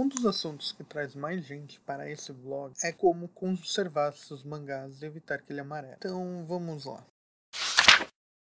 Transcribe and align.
Um 0.00 0.08
dos 0.08 0.24
assuntos 0.24 0.72
que 0.72 0.82
traz 0.82 1.14
mais 1.14 1.44
gente 1.44 1.78
para 1.80 2.10
esse 2.10 2.32
vlog 2.32 2.72
é 2.82 2.90
como 2.90 3.28
conservar 3.28 4.14
seus 4.14 4.42
mangás 4.42 5.02
e 5.02 5.04
evitar 5.04 5.42
que 5.42 5.52
ele 5.52 5.60
amarele. 5.60 5.96
Então 5.98 6.42
vamos 6.48 6.86
lá. 6.86 7.04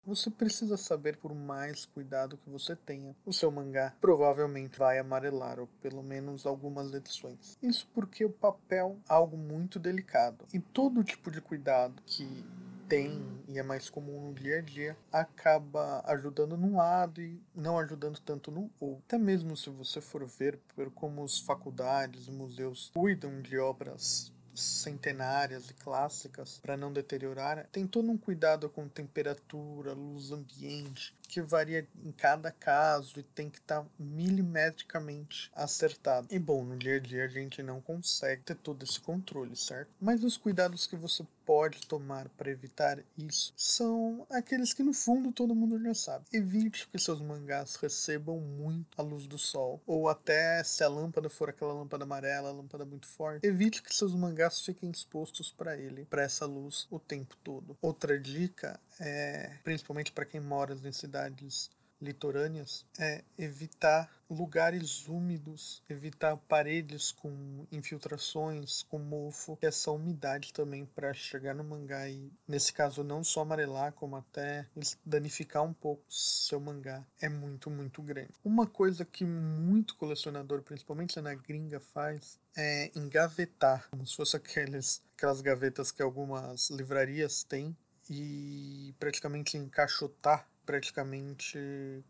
Você 0.04 0.30
precisa 0.30 0.76
saber, 0.76 1.16
por 1.16 1.32
mais 1.32 1.86
cuidado 1.86 2.36
que 2.36 2.50
você 2.50 2.74
tenha, 2.74 3.14
o 3.24 3.32
seu 3.32 3.52
mangá 3.52 3.94
provavelmente 4.00 4.76
vai 4.76 4.98
amarelar, 4.98 5.60
ou 5.60 5.68
pelo 5.80 6.02
menos 6.02 6.44
algumas 6.44 6.92
edições. 6.92 7.56
Isso 7.62 7.88
porque 7.94 8.24
o 8.24 8.30
papel 8.30 8.98
é 9.08 9.12
algo 9.14 9.36
muito 9.36 9.78
delicado. 9.78 10.44
E 10.52 10.58
todo 10.58 11.04
tipo 11.04 11.30
de 11.30 11.40
cuidado 11.40 12.02
que 12.04 12.44
tem 12.88 13.22
e 13.48 13.58
é 13.58 13.62
mais 13.62 13.88
comum 13.88 14.28
no 14.28 14.34
dia 14.34 14.58
a 14.58 14.60
dia 14.60 14.96
acaba 15.12 16.02
ajudando 16.06 16.56
num 16.56 16.76
lado 16.76 17.20
e 17.20 17.40
não 17.54 17.78
ajudando 17.78 18.18
tanto 18.20 18.50
no 18.50 18.70
outro. 18.80 19.02
Até 19.06 19.18
mesmo 19.18 19.56
se 19.56 19.70
você 19.70 20.00
for 20.00 20.24
ver 20.26 20.58
por 20.74 20.90
como 20.90 21.24
as 21.24 21.38
faculdades 21.38 22.28
museus 22.28 22.90
cuidam 22.94 23.40
de 23.40 23.58
obras 23.58 24.32
centenárias 24.54 25.70
e 25.70 25.74
clássicas 25.74 26.58
para 26.62 26.76
não 26.76 26.92
deteriorar, 26.92 27.66
tem 27.72 27.86
todo 27.86 28.10
um 28.10 28.16
cuidado 28.16 28.68
com 28.68 28.88
temperatura, 28.88 29.92
luz 29.92 30.30
ambiente, 30.30 31.14
que 31.28 31.40
varia 31.40 31.86
em 32.04 32.12
cada 32.12 32.50
caso 32.50 33.18
e 33.18 33.22
tem 33.22 33.50
que 33.50 33.58
estar 33.58 33.82
tá 33.82 33.88
milimetricamente 33.98 35.50
acertado. 35.54 36.28
E 36.30 36.38
bom, 36.38 36.64
no 36.64 36.76
dia 36.76 36.96
a 36.96 37.00
dia 37.00 37.24
a 37.24 37.28
gente 37.28 37.62
não 37.62 37.80
consegue 37.80 38.42
ter 38.42 38.56
todo 38.56 38.82
esse 38.82 39.00
controle, 39.00 39.56
certo? 39.56 39.90
Mas 40.00 40.22
os 40.22 40.36
cuidados 40.36 40.86
que 40.86 40.96
você 40.96 41.24
pode 41.44 41.86
tomar 41.86 42.28
para 42.30 42.50
evitar 42.50 42.98
isso 43.18 43.52
são 43.56 44.26
aqueles 44.30 44.72
que 44.72 44.82
no 44.82 44.94
fundo 44.94 45.32
todo 45.32 45.54
mundo 45.54 45.80
já 45.82 45.94
sabe. 45.94 46.24
Evite 46.32 46.88
que 46.88 46.98
seus 46.98 47.20
mangás 47.20 47.76
recebam 47.76 48.40
muito 48.40 48.86
a 48.96 49.02
luz 49.02 49.26
do 49.26 49.38
sol, 49.38 49.80
ou 49.86 50.08
até 50.08 50.62
se 50.64 50.82
a 50.82 50.88
lâmpada 50.88 51.28
for 51.28 51.50
aquela 51.50 51.74
lâmpada 51.74 52.04
amarela, 52.04 52.50
lâmpada 52.50 52.84
muito 52.84 53.06
forte, 53.06 53.46
evite 53.46 53.82
que 53.82 53.94
seus 53.94 54.14
mangás 54.14 54.60
fiquem 54.60 54.90
expostos 54.90 55.52
para 55.52 55.76
ele, 55.76 56.06
para 56.06 56.22
essa 56.22 56.46
luz 56.46 56.86
o 56.90 56.98
tempo 56.98 57.36
todo. 57.42 57.76
Outra 57.82 58.18
dica 58.18 58.80
é, 59.00 59.58
principalmente 59.62 60.12
para 60.12 60.24
quem 60.24 60.40
mora 60.40 60.74
em 60.74 60.92
cidades 60.92 61.70
litorâneas, 62.00 62.84
é 62.98 63.24
evitar 63.38 64.10
lugares 64.28 65.06
úmidos, 65.08 65.82
evitar 65.88 66.36
paredes 66.36 67.12
com 67.12 67.66
infiltrações, 67.70 68.82
com 68.84 68.98
mofo, 68.98 69.58
essa 69.60 69.90
umidade 69.90 70.52
também 70.52 70.84
para 70.84 71.14
chegar 71.14 71.54
no 71.54 71.64
mangá 71.64 72.08
e, 72.08 72.30
nesse 72.46 72.72
caso, 72.72 73.02
não 73.02 73.22
só 73.22 73.40
amarelar, 73.40 73.92
como 73.92 74.16
até 74.16 74.66
danificar 75.04 75.62
um 75.62 75.72
pouco 75.72 76.02
seu 76.08 76.60
mangá, 76.60 77.04
é 77.20 77.28
muito, 77.28 77.70
muito 77.70 78.02
grande. 78.02 78.32
Uma 78.44 78.66
coisa 78.66 79.04
que 79.04 79.24
muito 79.24 79.96
colecionador, 79.96 80.62
principalmente 80.62 81.20
na 81.20 81.34
gringa, 81.34 81.80
faz 81.80 82.38
é 82.56 82.90
engavetar, 82.94 83.88
como 83.90 84.06
se 84.06 84.14
fosse 84.14 84.36
aqueles, 84.36 85.02
aquelas 85.16 85.40
gavetas 85.40 85.90
que 85.90 86.02
algumas 86.02 86.70
livrarias 86.70 87.42
têm, 87.42 87.76
e 88.08 88.94
praticamente 88.98 89.56
encaixotar 89.56 90.48
praticamente 90.64 91.58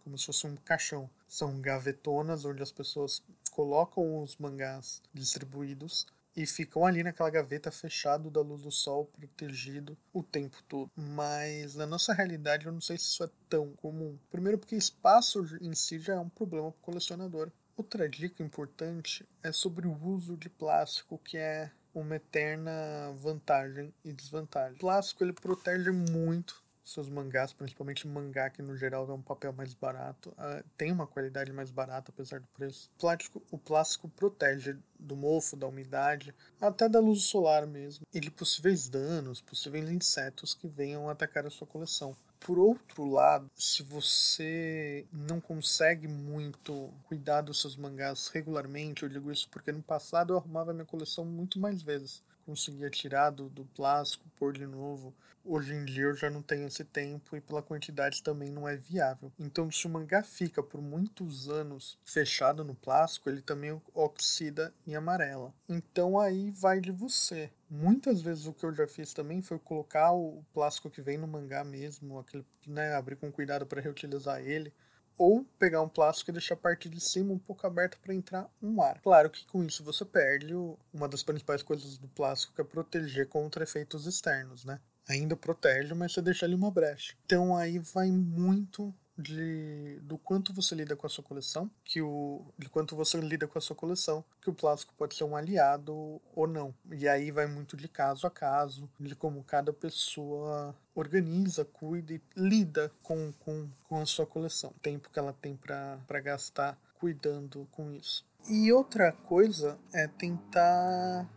como 0.02 0.16
se 0.16 0.26
fosse 0.26 0.46
um 0.46 0.56
caixão. 0.56 1.10
São 1.28 1.60
gavetonas 1.60 2.44
onde 2.44 2.62
as 2.62 2.72
pessoas 2.72 3.22
colocam 3.50 4.22
os 4.22 4.36
mangás 4.36 5.02
distribuídos 5.12 6.06
e 6.36 6.46
ficam 6.46 6.84
ali 6.84 7.02
naquela 7.02 7.30
gaveta 7.30 7.70
fechado 7.70 8.30
da 8.30 8.40
luz 8.40 8.62
do 8.62 8.70
sol, 8.70 9.06
protegido 9.06 9.96
o 10.12 10.22
tempo 10.22 10.62
todo. 10.68 10.90
Mas 10.96 11.74
na 11.76 11.86
nossa 11.86 12.12
realidade 12.12 12.66
eu 12.66 12.72
não 12.72 12.80
sei 12.80 12.98
se 12.98 13.04
isso 13.04 13.24
é 13.24 13.30
tão 13.48 13.72
comum. 13.74 14.18
Primeiro 14.30 14.58
porque 14.58 14.74
espaço 14.74 15.44
em 15.60 15.74
si 15.74 15.98
já 15.98 16.14
é 16.14 16.18
um 16.18 16.28
problema 16.28 16.72
para 16.72 16.80
o 16.80 16.82
colecionador. 16.82 17.50
Outra 17.76 18.08
dica 18.08 18.42
importante 18.42 19.26
é 19.42 19.52
sobre 19.52 19.86
o 19.86 20.04
uso 20.04 20.36
de 20.36 20.48
plástico, 20.48 21.18
que 21.18 21.36
é 21.36 21.70
uma 21.94 22.16
eterna 22.16 22.72
vantagem 23.16 23.94
e 24.04 24.12
desvantagem. 24.12 24.76
O 24.76 24.80
plástico 24.80 25.22
ele 25.22 25.32
protege 25.32 25.90
muito 25.90 26.63
seus 26.84 27.08
mangás, 27.08 27.52
principalmente 27.52 28.06
mangá 28.06 28.50
que 28.50 28.62
no 28.62 28.76
geral 28.76 29.08
é 29.08 29.12
um 29.12 29.22
papel 29.22 29.52
mais 29.52 29.72
barato, 29.74 30.30
uh, 30.30 30.62
tem 30.76 30.92
uma 30.92 31.06
qualidade 31.06 31.52
mais 31.52 31.70
barata 31.70 32.10
apesar 32.10 32.40
do 32.40 32.46
preço. 32.48 32.90
O 32.96 33.00
plástico, 33.00 33.42
o 33.50 33.58
plástico 33.58 34.08
protege 34.08 34.76
do 34.98 35.16
mofo, 35.16 35.56
da 35.56 35.66
umidade, 35.66 36.34
até 36.60 36.88
da 36.88 37.00
luz 37.00 37.24
solar 37.24 37.66
mesmo, 37.66 38.06
e 38.12 38.20
de 38.20 38.30
possíveis 38.30 38.88
danos, 38.88 39.40
possíveis 39.40 39.90
insetos 39.90 40.54
que 40.54 40.68
venham 40.68 41.08
atacar 41.08 41.46
a 41.46 41.50
sua 41.50 41.66
coleção. 41.66 42.16
Por 42.38 42.58
outro 42.58 43.06
lado, 43.06 43.50
se 43.56 43.82
você 43.82 45.06
não 45.10 45.40
consegue 45.40 46.06
muito 46.06 46.92
cuidar 47.04 47.40
dos 47.40 47.58
seus 47.58 47.74
mangás 47.74 48.28
regularmente, 48.28 49.02
eu 49.02 49.08
digo 49.08 49.32
isso 49.32 49.48
porque 49.48 49.72
no 49.72 49.82
passado 49.82 50.34
eu 50.34 50.36
arrumava 50.36 50.74
minha 50.74 50.84
coleção 50.84 51.24
muito 51.24 51.58
mais 51.58 51.80
vezes. 51.80 52.22
Conseguia 52.44 52.90
tirar 52.90 53.30
do, 53.30 53.48
do 53.48 53.64
plástico, 53.64 54.24
pôr 54.36 54.52
de 54.52 54.66
novo. 54.66 55.14
Hoje 55.46 55.74
em 55.74 55.84
dia 55.84 56.04
eu 56.04 56.14
já 56.14 56.30
não 56.30 56.40
tenho 56.40 56.66
esse 56.66 56.84
tempo 56.84 57.36
e 57.36 57.40
pela 57.40 57.62
quantidade 57.62 58.22
também 58.22 58.50
não 58.50 58.66
é 58.66 58.76
viável. 58.76 59.30
Então, 59.38 59.70
se 59.70 59.86
o 59.86 59.90
mangá 59.90 60.22
fica 60.22 60.62
por 60.62 60.80
muitos 60.80 61.50
anos 61.50 61.98
fechado 62.02 62.64
no 62.64 62.74
plástico, 62.74 63.28
ele 63.28 63.42
também 63.42 63.78
oxida 63.92 64.72
em 64.86 64.94
amarela. 64.94 65.52
Então 65.68 66.18
aí 66.18 66.50
vai 66.50 66.80
de 66.80 66.90
você. 66.90 67.50
Muitas 67.68 68.22
vezes 68.22 68.46
o 68.46 68.54
que 68.54 68.64
eu 68.64 68.74
já 68.74 68.86
fiz 68.86 69.12
também 69.12 69.42
foi 69.42 69.58
colocar 69.58 70.12
o 70.12 70.42
plástico 70.54 70.88
que 70.88 71.02
vem 71.02 71.18
no 71.18 71.26
mangá 71.26 71.62
mesmo, 71.62 72.18
aquele, 72.18 72.46
né, 72.66 72.94
abrir 72.94 73.16
com 73.16 73.30
cuidado 73.30 73.66
para 73.66 73.82
reutilizar 73.82 74.40
ele, 74.40 74.72
ou 75.16 75.44
pegar 75.58 75.82
um 75.82 75.88
plástico 75.88 76.30
e 76.30 76.32
deixar 76.32 76.54
a 76.54 76.58
parte 76.58 76.88
de 76.88 77.00
cima 77.00 77.32
um 77.32 77.38
pouco 77.38 77.66
aberta 77.66 77.96
para 78.02 78.14
entrar 78.14 78.50
um 78.62 78.80
ar. 78.82 79.00
Claro 79.00 79.30
que 79.30 79.46
com 79.46 79.64
isso 79.64 79.84
você 79.84 80.04
perde 80.04 80.54
uma 80.92 81.08
das 81.08 81.22
principais 81.22 81.62
coisas 81.62 81.96
do 81.98 82.08
plástico 82.08 82.54
que 82.54 82.60
é 82.60 82.64
proteger 82.64 83.28
contra 83.28 83.64
efeitos 83.64 84.06
externos, 84.06 84.64
né? 84.64 84.80
Ainda 85.08 85.36
protege, 85.36 85.92
mas 85.94 86.12
você 86.12 86.22
deixa 86.22 86.46
ali 86.46 86.54
uma 86.54 86.70
brecha. 86.70 87.14
Então 87.26 87.56
aí 87.56 87.78
vai 87.78 88.10
muito 88.10 88.94
de 89.16 89.98
do 90.02 90.18
quanto 90.18 90.52
você 90.52 90.74
lida 90.74 90.96
com 90.96 91.06
a 91.06 91.10
sua 91.10 91.22
coleção, 91.22 91.70
que 91.84 92.02
o 92.02 92.44
de 92.58 92.68
quanto 92.68 92.96
você 92.96 93.18
lida 93.20 93.46
com 93.46 93.58
a 93.58 93.60
sua 93.60 93.76
coleção, 93.76 94.24
que 94.40 94.50
o 94.50 94.54
plástico 94.54 94.92
pode 94.96 95.14
ser 95.14 95.24
um 95.24 95.36
aliado 95.36 96.20
ou 96.34 96.46
não. 96.46 96.74
E 96.92 97.08
aí 97.08 97.30
vai 97.30 97.46
muito 97.46 97.76
de 97.76 97.88
caso 97.88 98.26
a 98.26 98.30
caso, 98.30 98.88
de 98.98 99.14
como 99.14 99.42
cada 99.44 99.72
pessoa 99.72 100.74
organiza, 100.94 101.64
cuida 101.64 102.12
e 102.12 102.20
lida 102.36 102.90
com, 103.02 103.32
com, 103.40 103.68
com 103.88 104.00
a 104.00 104.06
sua 104.06 104.26
coleção, 104.26 104.70
o 104.70 104.80
tempo 104.80 105.10
que 105.10 105.18
ela 105.18 105.32
tem 105.32 105.56
para 105.56 106.20
gastar 106.20 106.78
cuidando 106.98 107.68
com 107.70 107.90
isso. 107.90 108.26
E 108.48 108.72
outra 108.72 109.12
coisa 109.12 109.78
é 109.92 110.06
tentar 110.06 111.28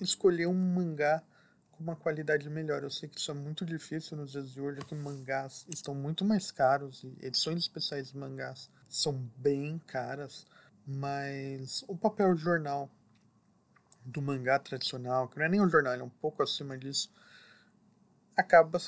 escolher 0.00 0.46
um 0.46 0.54
mangá 0.54 1.22
com 1.76 1.82
uma 1.82 1.96
qualidade 1.96 2.48
melhor. 2.48 2.82
Eu 2.82 2.90
sei 2.90 3.08
que 3.08 3.18
isso 3.18 3.30
é 3.30 3.34
muito 3.34 3.64
difícil 3.64 4.16
nos 4.16 4.32
dias 4.32 4.50
de 4.50 4.60
hoje, 4.60 4.80
que 4.80 4.94
mangás 4.94 5.66
estão 5.68 5.94
muito 5.94 6.24
mais 6.24 6.50
caros 6.50 7.04
e 7.04 7.26
edições 7.26 7.58
especiais 7.58 8.10
de 8.10 8.16
mangás 8.16 8.70
são 8.88 9.12
bem 9.36 9.78
caras, 9.86 10.46
mas 10.86 11.84
o 11.88 11.96
papel 11.96 12.36
jornal 12.36 12.88
do 14.04 14.22
mangá 14.22 14.58
tradicional, 14.58 15.28
que 15.28 15.38
não 15.38 15.46
é 15.46 15.48
nem 15.48 15.60
um 15.60 15.68
jornal, 15.68 15.94
é 15.94 16.02
um 16.02 16.08
pouco 16.08 16.42
acima 16.42 16.78
disso, 16.78 17.10
acaba 18.36 18.80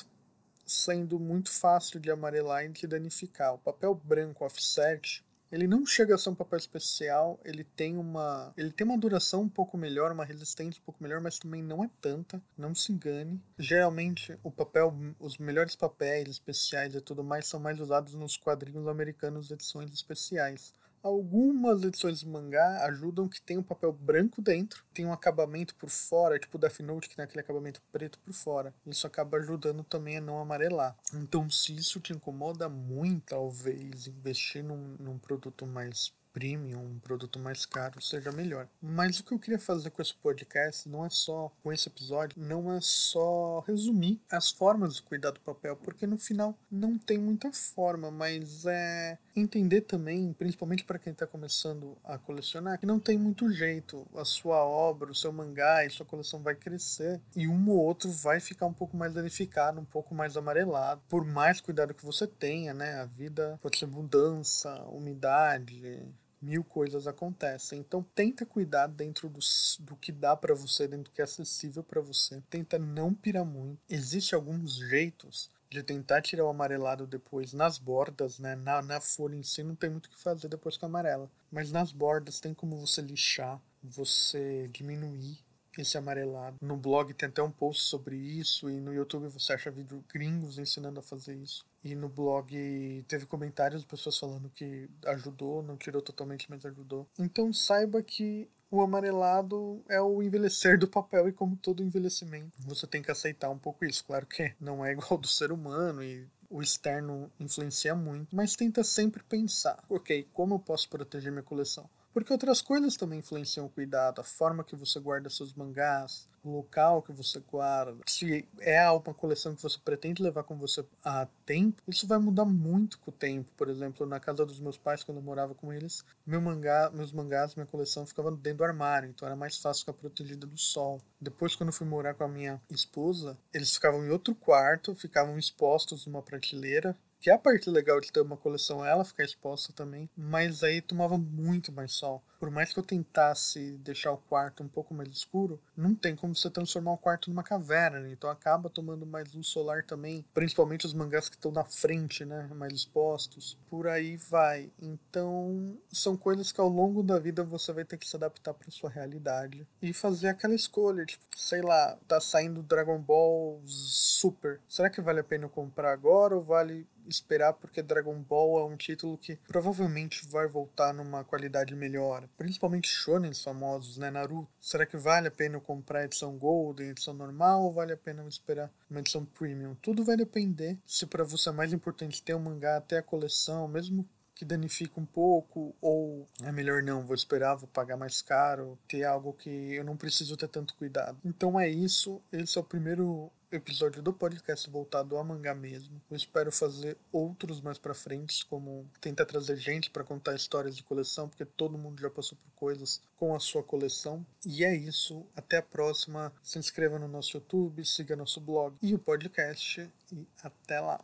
sendo 0.65 1.19
muito 1.19 1.51
fácil 1.51 1.99
de 1.99 2.09
amarelar 2.09 2.63
e 2.63 2.69
de 2.69 2.87
danificar. 2.87 3.53
O 3.53 3.57
papel 3.57 3.93
branco 3.93 4.45
offset 4.45 5.23
ele 5.51 5.67
não 5.67 5.85
chega 5.85 6.15
a 6.15 6.17
ser 6.17 6.29
um 6.29 6.35
papel 6.35 6.57
especial, 6.57 7.39
ele 7.43 7.63
tem 7.63 7.97
uma, 7.97 8.53
ele 8.55 8.71
tem 8.71 8.85
uma 8.85 8.97
duração 8.97 9.41
um 9.41 9.49
pouco 9.49 9.77
melhor, 9.77 10.11
uma 10.11 10.25
resistência 10.25 10.79
um 10.81 10.85
pouco 10.85 11.01
melhor, 11.01 11.19
mas 11.21 11.39
também 11.39 11.63
não 11.63 11.83
é 11.83 11.89
tanta, 12.01 12.41
não 12.57 12.75
se 12.75 12.91
engane. 12.91 13.41
Geralmente 13.57 14.37
o 14.43 14.51
papel, 14.51 14.93
os 15.19 15.37
melhores 15.37 15.75
papéis 15.75 16.27
especiais 16.29 16.95
e 16.95 17.01
tudo 17.01 17.23
mais 17.23 17.47
são 17.47 17.59
mais 17.59 17.79
usados 17.79 18.13
nos 18.13 18.37
quadrinhos 18.37 18.87
americanos 18.87 19.47
de 19.47 19.53
edições 19.53 19.91
especiais. 19.91 20.73
Algumas 21.01 21.83
edições 21.83 22.19
de 22.19 22.27
mangá 22.27 22.85
ajudam 22.85 23.27
que 23.27 23.41
tem 23.41 23.57
um 23.57 23.63
papel 23.63 23.91
branco 23.93 24.41
dentro, 24.41 24.83
tem 24.93 25.05
um 25.05 25.13
acabamento 25.13 25.75
por 25.75 25.89
fora, 25.89 26.39
tipo 26.39 26.57
o 26.57 26.59
Death 26.59 26.79
Note, 26.79 27.09
que 27.09 27.15
tem 27.15 27.23
aquele 27.23 27.41
acabamento 27.41 27.81
preto 27.91 28.19
por 28.19 28.33
fora. 28.33 28.73
Isso 28.85 29.07
acaba 29.07 29.37
ajudando 29.37 29.83
também 29.83 30.17
a 30.17 30.21
não 30.21 30.39
amarelar. 30.39 30.95
Então, 31.13 31.49
se 31.49 31.75
isso 31.75 31.99
te 31.99 32.13
incomoda 32.13 32.67
muito, 32.67 33.23
talvez 33.27 34.07
investir 34.07 34.63
num, 34.63 34.95
num 34.99 35.17
produto 35.17 35.65
mais 35.65 36.13
premium, 36.33 36.79
um 36.79 36.99
produto 36.99 37.39
mais 37.39 37.65
caro, 37.65 38.01
seja 38.01 38.31
melhor. 38.31 38.67
Mas 38.81 39.19
o 39.19 39.23
que 39.23 39.33
eu 39.33 39.39
queria 39.39 39.59
fazer 39.59 39.89
com 39.89 40.01
esse 40.01 40.13
podcast 40.13 40.87
não 40.87 41.05
é 41.05 41.09
só, 41.09 41.51
com 41.61 41.71
esse 41.71 41.89
episódio, 41.89 42.41
não 42.41 42.71
é 42.71 42.79
só 42.81 43.59
resumir 43.67 44.21
as 44.31 44.51
formas 44.51 44.95
de 44.95 45.01
cuidar 45.01 45.31
do 45.31 45.39
papel, 45.39 45.75
porque 45.75 46.07
no 46.07 46.17
final 46.17 46.57
não 46.71 46.97
tem 46.97 47.17
muita 47.17 47.51
forma, 47.51 48.11
mas 48.11 48.65
é 48.65 49.17
entender 49.39 49.81
também, 49.81 50.33
principalmente 50.33 50.83
para 50.83 50.99
quem 50.99 51.13
está 51.13 51.25
começando 51.25 51.97
a 52.03 52.17
colecionar, 52.17 52.79
que 52.79 52.85
não 52.85 52.99
tem 52.99 53.17
muito 53.17 53.51
jeito. 53.51 54.07
A 54.15 54.25
sua 54.25 54.63
obra, 54.63 55.11
o 55.11 55.15
seu 55.15 55.31
mangá 55.31 55.85
e 55.85 55.89
sua 55.89 56.05
coleção 56.05 56.41
vai 56.41 56.55
crescer 56.55 57.19
e 57.35 57.47
um 57.47 57.69
ou 57.69 57.77
outro 57.77 58.09
vai 58.11 58.39
ficar 58.39 58.65
um 58.65 58.73
pouco 58.73 58.95
mais 58.95 59.13
danificado, 59.13 59.79
um 59.79 59.85
pouco 59.85 60.13
mais 60.13 60.37
amarelado, 60.37 61.01
por 61.07 61.25
mais 61.25 61.61
cuidado 61.61 61.93
que 61.93 62.05
você 62.05 62.27
tenha, 62.27 62.73
né? 62.73 63.01
A 63.01 63.05
vida 63.05 63.59
pode 63.61 63.77
ser 63.77 63.87
mudança, 63.87 64.83
umidade, 64.85 66.01
mil 66.41 66.63
coisas 66.63 67.07
acontecem. 67.07 67.79
Então 67.79 68.03
tenta 68.15 68.45
cuidar 68.45 68.87
dentro 68.87 69.29
do, 69.29 69.39
do 69.79 69.95
que 69.95 70.11
dá 70.11 70.35
para 70.35 70.55
você, 70.55 70.87
dentro 70.87 71.05
do 71.05 71.11
que 71.11 71.21
é 71.21 71.23
acessível 71.23 71.83
para 71.83 72.01
você. 72.01 72.41
Tenta 72.49 72.77
não 72.79 73.13
pirar 73.13 73.45
muito. 73.45 73.79
Existem 73.89 74.37
alguns 74.37 74.75
jeitos 74.75 75.49
de 75.69 75.83
tentar 75.83 76.21
tirar 76.21 76.45
o 76.45 76.49
amarelado 76.49 77.05
depois 77.05 77.53
nas 77.53 77.77
bordas, 77.77 78.39
né? 78.39 78.55
Na, 78.55 78.81
na 78.81 78.99
folha 78.99 79.35
em 79.35 79.43
si 79.43 79.61
não 79.61 79.75
tem 79.75 79.89
muito 79.89 80.07
o 80.07 80.09
que 80.09 80.19
fazer 80.19 80.47
depois 80.47 80.77
com 80.77 80.85
a 80.85 80.89
amarela. 80.89 81.29
Mas 81.51 81.71
nas 81.71 81.91
bordas 81.91 82.39
tem 82.39 82.53
como 82.53 82.77
você 82.77 83.01
lixar, 83.01 83.61
você 83.83 84.67
diminuir 84.71 85.37
esse 85.77 85.97
amarelado. 85.97 86.57
No 86.61 86.77
blog 86.77 87.13
tem 87.13 87.29
até 87.29 87.41
um 87.41 87.51
post 87.51 87.83
sobre 87.83 88.15
isso 88.15 88.69
e 88.69 88.79
no 88.79 88.93
YouTube 88.93 89.27
você 89.27 89.53
acha 89.53 89.71
vídeo 89.71 90.03
gringos 90.11 90.57
ensinando 90.57 90.99
a 90.99 91.03
fazer 91.03 91.35
isso. 91.35 91.65
E 91.83 91.95
no 91.95 92.09
blog 92.09 93.05
teve 93.07 93.25
comentários 93.25 93.81
de 93.81 93.87
pessoas 93.87 94.17
falando 94.17 94.49
que 94.49 94.89
ajudou, 95.05 95.63
não 95.63 95.77
tirou 95.77 96.01
totalmente, 96.01 96.49
mas 96.49 96.65
ajudou. 96.65 97.07
Então 97.17 97.53
saiba 97.53 98.01
que 98.01 98.49
o 98.71 98.81
amarelado 98.81 99.83
é 99.89 99.99
o 99.99 100.21
envelhecer 100.21 100.77
do 100.77 100.87
papel 100.87 101.27
e 101.27 101.33
como 101.33 101.57
todo 101.57 101.83
envelhecimento, 101.83 102.51
você 102.59 102.85
tem 102.85 103.01
que 103.01 103.09
aceitar 103.09 103.49
um 103.49 103.57
pouco 103.57 103.83
isso. 103.83 104.05
Claro 104.05 104.25
que 104.27 104.53
não 104.59 104.85
é 104.85 104.91
igual 104.91 105.17
do 105.17 105.27
ser 105.27 105.51
humano 105.51 106.03
e 106.03 106.27
o 106.49 106.61
externo 106.61 107.31
influencia 107.39 107.95
muito, 107.95 108.35
mas 108.35 108.55
tenta 108.55 108.83
sempre 108.83 109.23
pensar, 109.23 109.83
ok, 109.87 110.27
como 110.33 110.55
eu 110.55 110.59
posso 110.59 110.89
proteger 110.89 111.31
minha 111.31 111.43
coleção? 111.43 111.89
Porque 112.13 112.33
outras 112.33 112.61
coisas 112.61 112.95
também 112.95 113.19
influenciam 113.19 113.65
o 113.65 113.69
cuidado, 113.69 114.19
a 114.21 114.23
forma 114.23 114.63
que 114.63 114.75
você 114.75 114.99
guarda 114.99 115.29
seus 115.29 115.53
mangás, 115.53 116.27
o 116.43 116.49
local 116.49 117.01
que 117.01 117.11
você 117.11 117.39
guarda. 117.39 117.97
Se 118.07 118.47
é 118.59 118.89
uma 118.89 119.13
coleção 119.13 119.55
que 119.55 119.61
você 119.61 119.77
pretende 119.83 120.21
levar 120.21 120.43
com 120.43 120.57
você 120.57 120.85
a 121.03 121.27
tempo, 121.45 121.81
isso 121.87 122.07
vai 122.07 122.17
mudar 122.17 122.45
muito 122.45 122.99
com 122.99 123.11
o 123.11 123.13
tempo. 123.13 123.49
Por 123.55 123.69
exemplo, 123.69 124.05
na 124.05 124.19
casa 124.19 124.45
dos 124.45 124.59
meus 124.59 124.77
pais, 124.77 125.03
quando 125.03 125.17
eu 125.17 125.23
morava 125.23 125.53
com 125.53 125.71
eles, 125.71 126.03
meu 126.25 126.41
mangá, 126.41 126.89
meus 126.93 127.11
mangás, 127.11 127.55
minha 127.55 127.65
coleção 127.65 128.05
ficava 128.05 128.31
dentro 128.31 128.59
do 128.59 128.63
armário, 128.63 129.09
então 129.09 129.27
era 129.27 129.35
mais 129.35 129.57
fácil 129.57 129.81
ficar 129.81 129.93
protegida 129.93 130.47
do 130.47 130.57
sol. 130.57 131.01
Depois, 131.21 131.55
quando 131.55 131.69
eu 131.69 131.73
fui 131.73 131.87
morar 131.87 132.13
com 132.13 132.23
a 132.23 132.27
minha 132.27 132.61
esposa, 132.69 133.37
eles 133.53 133.73
ficavam 133.73 134.05
em 134.05 134.09
outro 134.09 134.33
quarto, 134.33 134.95
ficavam 134.95 135.37
expostos 135.37 136.05
numa 136.05 136.21
prateleira 136.21 136.97
que 137.19 137.29
é 137.29 137.33
a 137.33 137.37
parte 137.37 137.69
legal 137.69 137.99
de 137.99 138.11
ter 138.11 138.21
uma 138.21 138.37
coleção, 138.37 138.85
ela 138.85 139.03
ficar 139.03 139.23
exposta 139.23 139.73
também, 139.73 140.09
mas 140.15 140.63
aí 140.63 140.81
tomava 140.81 141.17
muito 141.17 141.71
mais 141.71 141.91
sol. 141.93 142.23
Por 142.39 142.49
mais 142.49 142.73
que 142.73 142.79
eu 142.79 142.83
tentasse 142.83 143.71
deixar 143.83 144.11
o 144.11 144.17
quarto 144.17 144.63
um 144.63 144.67
pouco 144.67 144.93
mais 144.93 145.09
escuro, 145.09 145.59
não 145.75 145.93
tem 145.93 146.15
como 146.15 146.35
você 146.35 146.49
transformar 146.49 146.93
o 146.93 146.97
quarto 146.97 147.29
numa 147.29 147.43
caverna, 147.43 147.99
né? 147.99 148.11
então 148.11 148.29
acaba 148.29 148.69
tomando 148.69 149.05
mais 149.05 149.33
luz 149.33 149.47
solar 149.47 149.83
também, 149.83 150.25
principalmente 150.33 150.85
os 150.85 150.93
mangás 150.93 151.27
que 151.27 151.35
estão 151.35 151.51
na 151.51 151.65
frente, 151.65 152.23
né, 152.23 152.49
mais 152.55 152.73
expostos. 152.73 153.57
Por 153.69 153.87
aí 153.87 154.15
vai. 154.17 154.71
Então, 154.81 155.77
são 155.91 156.15
coisas 156.15 156.51
que 156.51 156.61
ao 156.61 156.69
longo 156.69 157.03
da 157.03 157.19
vida 157.19 157.43
você 157.43 157.73
vai 157.73 157.83
ter 157.83 157.97
que 157.97 158.07
se 158.07 158.15
adaptar 158.15 158.53
para 158.53 158.71
sua 158.71 158.89
realidade 158.89 159.67
e 159.81 159.91
fazer 159.93 160.29
aquela 160.29 160.55
escolha, 160.55 161.05
tipo, 161.05 161.23
sei 161.35 161.61
lá, 161.61 161.97
tá 162.07 162.21
saindo 162.21 162.63
Dragon 162.63 162.99
Ball 162.99 163.61
Super. 163.65 164.61
Será 164.67 164.89
que 164.89 165.01
vale 165.01 165.19
a 165.19 165.23
pena 165.23 165.49
comprar 165.49 165.91
agora 165.91 166.35
ou 166.35 166.43
vale 166.43 166.87
esperar 167.09 167.53
porque 167.53 167.81
Dragon 167.81 168.19
Ball 168.21 168.59
é 168.59 168.65
um 168.65 168.77
título 168.77 169.17
que 169.17 169.35
provavelmente 169.47 170.25
vai 170.27 170.47
voltar 170.47 170.93
numa 170.93 171.23
qualidade 171.23 171.75
melhor. 171.75 172.28
Principalmente 172.37 172.87
shonens 172.87 173.43
famosos, 173.43 173.97
né? 173.97 174.09
Naruto. 174.09 174.49
Será 174.59 174.85
que 174.85 174.97
vale 174.97 175.27
a 175.27 175.31
pena 175.31 175.55
eu 175.55 175.61
comprar 175.61 175.99
a 175.99 176.05
edição 176.05 176.37
Gold, 176.37 176.81
a 176.81 176.87
edição 176.87 177.13
normal, 177.13 177.63
ou 177.63 177.73
vale 177.73 177.93
a 177.93 177.97
pena 177.97 178.21
eu 178.21 178.27
esperar 178.27 178.71
uma 178.89 178.99
edição 178.99 179.25
Premium? 179.25 179.75
Tudo 179.81 180.03
vai 180.03 180.17
depender 180.17 180.77
se 180.85 181.05
para 181.05 181.23
você 181.23 181.49
é 181.49 181.51
mais 181.51 181.73
importante 181.73 182.21
ter 182.21 182.33
o 182.33 182.37
um 182.37 182.41
mangá, 182.41 182.79
ter 182.81 182.97
a 182.97 183.03
coleção, 183.03 183.67
mesmo 183.67 184.07
que 184.39 184.45
danifica 184.45 184.97
um 185.01 185.05
pouco, 185.05 185.75
ou 185.81 186.25
é 186.43 186.49
melhor 186.49 186.81
não, 186.81 187.05
vou 187.05 187.13
esperar, 187.13 187.55
vou 187.55 187.67
pagar 187.67 187.97
mais 187.97 188.21
caro, 188.21 188.79
ter 188.87 189.03
algo 189.03 189.33
que 189.33 189.49
eu 189.49 189.83
não 189.83 189.97
preciso 189.97 190.37
ter 190.37 190.47
tanto 190.47 190.75
cuidado. 190.75 191.17
Então 191.25 191.59
é 191.59 191.67
isso, 191.67 192.21
esse 192.31 192.57
é 192.57 192.61
o 192.61 192.63
primeiro 192.63 193.29
episódio 193.51 194.01
do 194.01 194.13
podcast 194.13 194.69
voltado 194.69 195.17
a 195.17 195.23
mangá 195.23 195.53
mesmo. 195.53 196.01
Eu 196.09 196.17
espero 196.17 196.51
fazer 196.51 196.97
outros 197.11 197.61
mais 197.61 197.77
para 197.77 197.93
frente, 197.93 198.45
como 198.45 198.89
tentar 199.01 199.25
trazer 199.25 199.57
gente 199.57 199.89
para 199.89 200.03
contar 200.03 200.35
histórias 200.35 200.75
de 200.75 200.83
coleção, 200.83 201.27
porque 201.27 201.45
todo 201.45 201.77
mundo 201.77 202.01
já 202.01 202.09
passou 202.09 202.37
por 202.37 202.51
coisas 202.55 203.01
com 203.17 203.35
a 203.35 203.39
sua 203.39 203.63
coleção. 203.63 204.25
E 204.45 204.63
é 204.63 204.75
isso, 204.75 205.25
até 205.35 205.57
a 205.57 205.61
próxima. 205.61 206.31
Se 206.41 206.59
inscreva 206.59 206.97
no 206.97 207.07
nosso 207.07 207.37
YouTube, 207.37 207.85
siga 207.85 208.15
nosso 208.15 208.39
blog 208.39 208.75
e 208.81 208.93
o 208.93 208.99
podcast 208.99 209.89
e 210.11 210.27
até 210.43 210.79
lá. 210.79 210.97